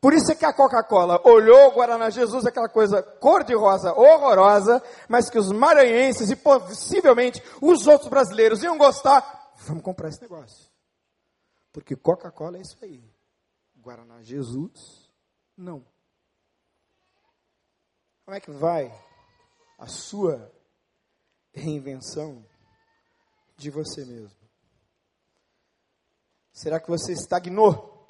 [0.00, 5.28] Por isso é que a Coca-Cola olhou o Guaraná Jesus, aquela coisa cor-de-rosa horrorosa, mas
[5.28, 9.36] que os maranhenses e possivelmente os outros brasileiros iam gostar.
[9.56, 10.70] Vamos comprar esse negócio.
[11.72, 13.02] Porque Coca-Cola é isso aí.
[13.76, 15.10] Guaraná Jesus,
[15.56, 15.84] não.
[18.24, 18.92] Como é que vai
[19.78, 20.52] a sua
[21.52, 22.44] reinvenção
[23.56, 24.36] de você mesmo?
[26.52, 28.06] Será que você estagnou?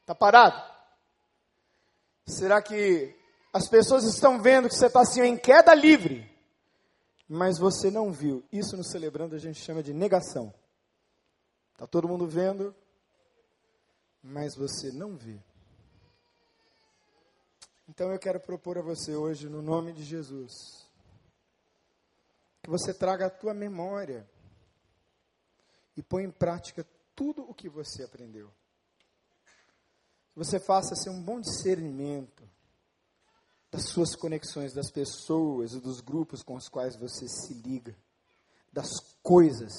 [0.00, 0.72] Está parado?
[2.26, 3.14] Será que
[3.52, 6.31] as pessoas estão vendo que você está assim em queda livre,
[7.32, 8.44] mas você não viu?
[8.52, 10.52] Isso no celebrando a gente chama de negação.
[11.72, 12.74] Está todo mundo vendo,
[14.22, 15.40] mas você não vê.
[17.88, 20.52] Então eu quero propor a você hoje, no nome de Jesus,
[22.62, 24.28] que você traga a tua memória
[25.96, 28.52] e põe em prática tudo o que você aprendeu.
[30.34, 32.46] Que você faça assim, um bom discernimento
[33.72, 37.96] das suas conexões, das pessoas e dos grupos com os quais você se liga,
[38.70, 38.90] das
[39.22, 39.72] coisas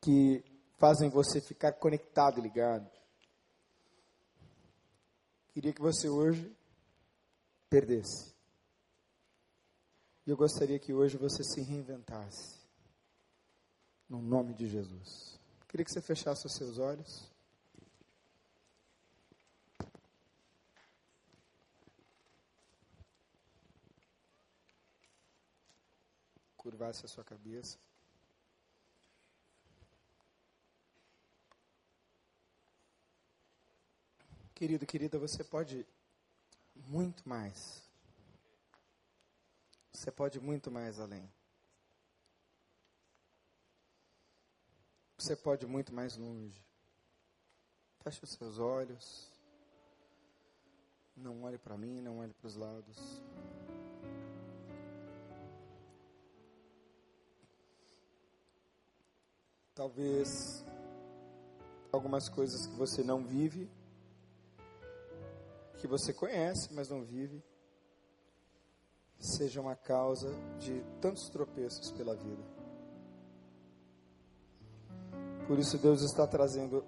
[0.00, 0.42] que
[0.76, 2.90] fazem você ficar conectado e ligado.
[5.52, 6.50] Queria que você hoje
[7.68, 8.34] perdesse.
[10.26, 12.58] E eu gostaria que hoje você se reinventasse.
[14.08, 15.38] No nome de Jesus.
[15.68, 17.30] Queria que você fechasse os seus olhos.
[26.60, 27.78] Curvasse a sua cabeça.
[34.54, 35.86] Querido, querida, você pode
[36.74, 37.82] muito mais.
[39.90, 41.26] Você pode muito mais além.
[45.16, 46.62] Você pode muito mais longe.
[48.02, 49.32] Feche os seus olhos.
[51.16, 52.98] Não olhe para mim, não olhe para os lados.
[59.80, 60.62] Talvez
[61.90, 63.66] algumas coisas que você não vive,
[65.78, 67.42] que você conhece, mas não vive,
[69.18, 70.28] seja uma causa
[70.58, 72.42] de tantos tropeços pela vida.
[75.48, 76.84] Por isso Deus está trazendo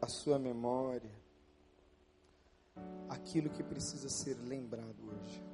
[0.00, 1.10] a sua memória
[3.08, 5.44] aquilo que precisa ser lembrado hoje.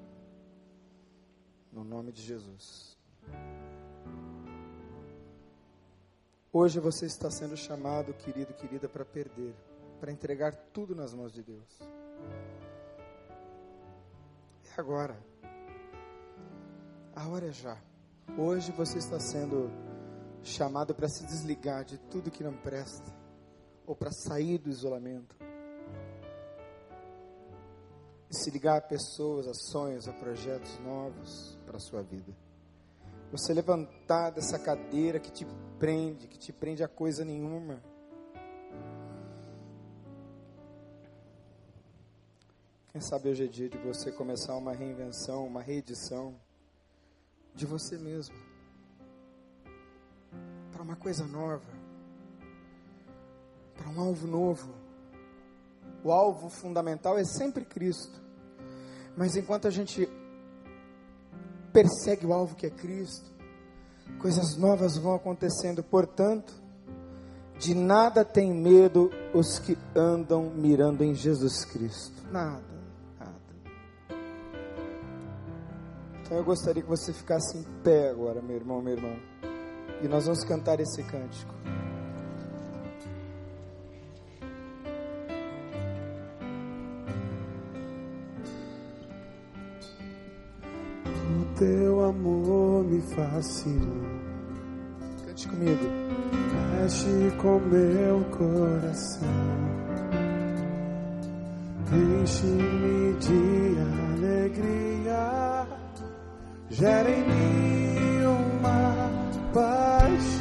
[1.73, 2.99] No nome de Jesus.
[6.55, 9.55] Hoje você está sendo chamado, querido, querida, para perder,
[9.99, 11.81] para entregar tudo nas mãos de Deus.
[14.77, 15.19] É agora.
[17.17, 17.83] A hora é já.
[18.37, 19.71] Hoje você está sendo
[20.43, 23.11] chamado para se desligar de tudo que não presta,
[23.87, 25.35] ou para sair do isolamento.
[28.29, 32.31] E se ligar a pessoas, a sonhos, a projetos novos para a sua vida.
[33.31, 35.47] Você levantar dessa cadeira que te
[35.83, 37.83] prende, que te prende a coisa nenhuma.
[42.87, 46.37] Quem sabe hoje é dia de você começar uma reinvenção, uma reedição
[47.53, 48.37] de você mesmo.
[50.71, 51.67] Para uma coisa nova.
[53.75, 54.73] Para um alvo novo.
[56.05, 58.23] O alvo fundamental é sempre Cristo.
[59.17, 60.09] Mas enquanto a gente
[61.73, 63.32] persegue o alvo que é Cristo,
[64.19, 65.83] coisas novas vão acontecendo.
[65.83, 66.53] Portanto,
[67.59, 72.23] de nada tem medo os que andam mirando em Jesus Cristo.
[72.31, 72.63] Nada,
[73.19, 73.33] nada.
[76.23, 79.17] Então eu gostaria que você ficasse em pé agora, meu irmão, meu irmão.
[80.03, 81.55] E nós vamos cantar esse cântico.
[91.63, 94.03] teu amor me fascinou.
[95.25, 95.85] Cante comigo.
[96.75, 99.29] Mexe com meu coração.
[101.93, 103.77] Enche-me de
[104.19, 105.67] alegria.
[106.71, 109.11] Gera em mim uma
[109.53, 110.33] paixão.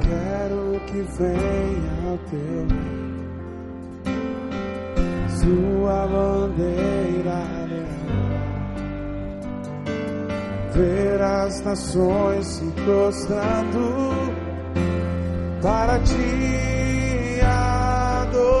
[0.00, 3.01] Quero que venha o teu
[5.42, 7.42] sua bandeira.
[10.72, 14.12] Ver as nações se prostrando
[15.60, 17.40] para te
[18.22, 18.60] adorar.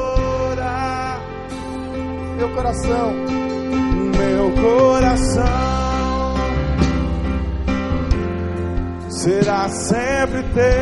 [2.36, 3.12] Meu coração,
[4.18, 5.44] Meu coração
[9.08, 10.72] será sempre teu.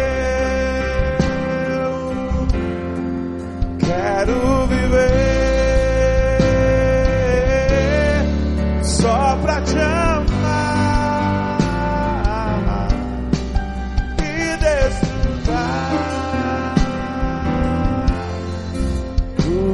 [3.79, 5.30] Quero viver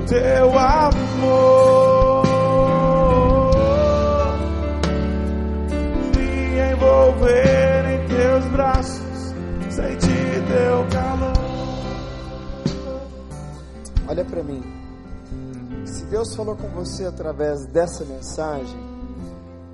[0.07, 2.27] teu amor.
[6.15, 9.35] Me envolver em teus braços,
[9.71, 11.37] sentir teu calor.
[14.09, 14.63] olha para mim.
[15.85, 18.79] Se Deus falou com você através dessa mensagem,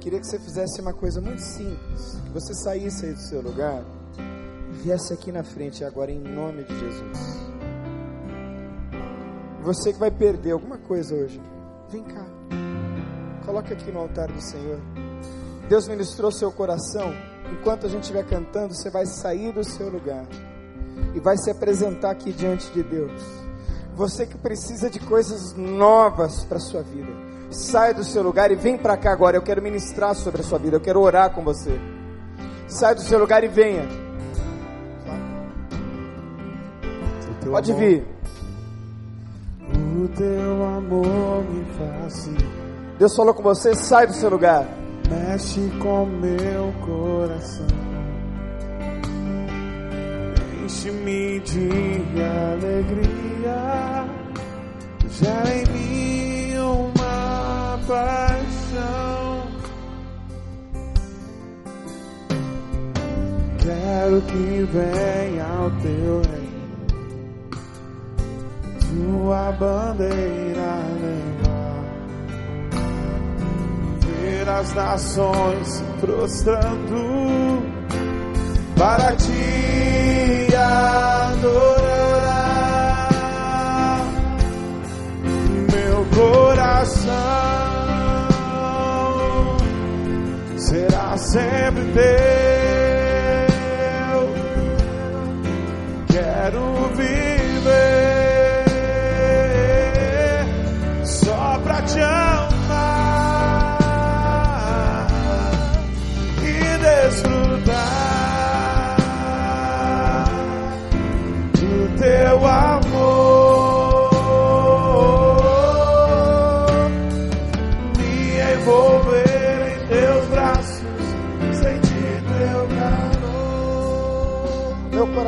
[0.01, 3.85] queria que você fizesse uma coisa muito simples, que você saísse aí do seu lugar
[4.19, 7.42] e viesse aqui na frente agora em nome de Jesus.
[9.63, 11.41] Você que vai perder alguma coisa hoje,
[11.89, 12.25] vem cá.
[13.47, 14.79] Coloque aqui no altar do Senhor.
[15.69, 17.15] Deus ministrou seu coração.
[17.53, 20.27] Enquanto a gente estiver cantando, você vai sair do seu lugar
[21.15, 23.23] e vai se apresentar aqui diante de Deus.
[23.95, 27.13] Você que precisa de coisas novas para sua vida,
[27.51, 29.37] sai do seu lugar e vem para cá agora.
[29.37, 31.79] Eu quero ministrar sobre a sua vida, eu quero orar com você.
[32.67, 33.87] Sai do seu lugar e venha.
[37.45, 38.12] Pode vir.
[40.23, 42.49] Teu amor me fascina,
[42.97, 44.65] Deus falou com você, sai do seu lugar.
[45.11, 47.67] mexe com meu coração.
[50.63, 51.69] Enche-me de
[52.53, 54.07] alegria,
[55.11, 59.49] gera em mim uma paixão.
[63.59, 66.42] Quero que venha ao teu reino
[68.93, 71.85] tua bandeira levar,
[74.01, 77.63] ver as nações se prostrando
[78.77, 81.63] para te adorar,
[85.73, 87.13] meu coração
[90.59, 92.32] será sempre teu.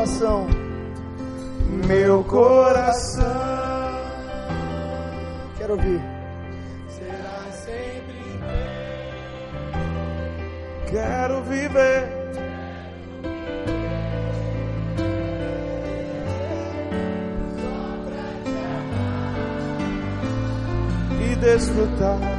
[0.05, 0.47] Coração,
[1.87, 3.25] meu coração.
[5.57, 6.01] Quero ouvir.
[6.91, 8.39] será sempre
[10.85, 11.01] teu.
[11.01, 12.13] Quero viver.
[21.23, 22.34] E desfrutar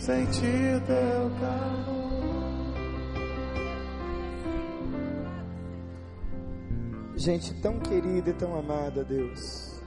[0.00, 2.00] sentir teu calor.
[7.16, 9.82] Gente tão querida e tão amada, Deus.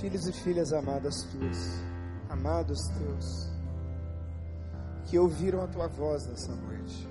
[0.00, 1.82] Filhos e filhas amadas tuas,
[2.30, 3.50] amados teus,
[5.04, 7.08] que ouviram a tua voz nessa noite.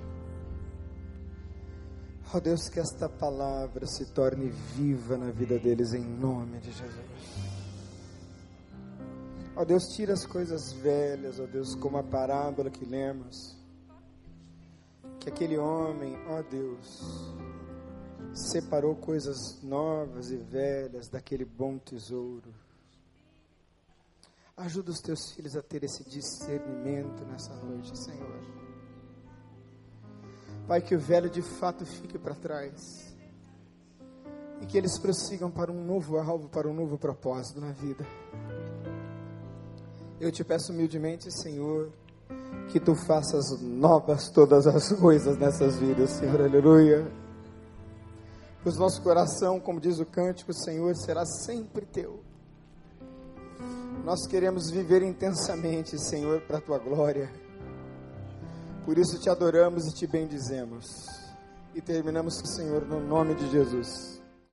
[2.33, 7.44] Ó Deus, que esta palavra se torne viva na vida deles em nome de Jesus.
[9.57, 13.55] Ó Deus, tira as coisas velhas, ó Deus, como a parábola que lemos.
[15.19, 17.33] Que aquele homem, ó Deus,
[18.33, 22.53] separou coisas novas e velhas daquele bom tesouro.
[24.57, 28.43] Ajuda os teus filhos a ter esse discernimento nessa noite, Senhor.
[30.67, 33.15] Pai, que o velho de fato fique para trás.
[34.61, 38.05] E que eles prossigam para um novo alvo, para um novo propósito na vida.
[40.19, 41.91] Eu te peço humildemente, Senhor,
[42.69, 47.05] que tu faças novas todas as coisas nessas vidas, Senhor, aleluia.
[48.63, 52.19] Que o nosso coração, como diz o cântico, Senhor, será sempre teu.
[54.05, 57.29] Nós queremos viver intensamente, Senhor, para a tua glória.
[58.85, 60.85] Por isso te adoramos e te bendizemos.
[61.73, 64.21] E terminamos, Senhor, no nome de Jesus.